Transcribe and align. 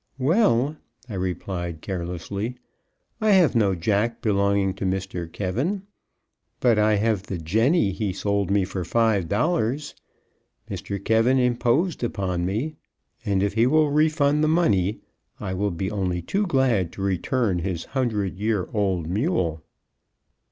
"Well," 0.17 0.77
I 1.07 1.13
replied, 1.13 1.81
carelessly, 1.81 2.55
"I 3.21 3.33
have 3.33 3.53
no 3.55 3.75
jack 3.75 4.23
belonging 4.23 4.73
to 4.77 4.83
Mr. 4.85 5.31
K, 5.31 5.79
but 6.59 6.79
I 6.79 6.95
have 6.95 7.21
the 7.27 7.37
jenny 7.37 7.91
he 7.91 8.11
sold 8.11 8.49
me 8.49 8.65
for 8.65 8.83
five 8.83 9.29
dollars. 9.29 9.93
Mr. 10.67 10.97
K 11.05 11.45
imposed 11.45 12.03
upon 12.03 12.47
me, 12.47 12.77
and 13.27 13.43
if 13.43 13.53
he 13.53 13.67
will 13.67 13.91
refund 13.91 14.43
the 14.43 14.47
money, 14.47 15.01
I 15.39 15.53
will 15.53 15.69
be 15.69 15.91
only 15.91 16.23
too 16.23 16.47
glad 16.47 16.91
to 16.93 17.03
return 17.03 17.59
his 17.59 17.85
hundred 17.93 18.39
year 18.39 18.67
old 18.73 19.05
mule." 19.05 19.61